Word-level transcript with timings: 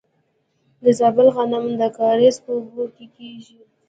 د 0.83 0.85
زابل 0.99 1.27
غنم 1.35 1.65
د 1.79 1.81
کاریز 1.97 2.35
په 2.43 2.49
اوبو 2.57 2.83
کیږي. 3.17 3.59